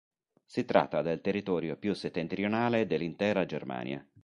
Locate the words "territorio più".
1.21-1.93